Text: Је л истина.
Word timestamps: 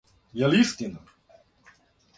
Је 0.39 0.47
л 0.51 0.55
истина. 0.61 1.05